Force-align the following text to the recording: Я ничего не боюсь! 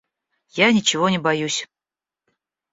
Я 0.57 0.71
ничего 0.71 1.09
не 1.09 1.19
боюсь! 1.19 1.69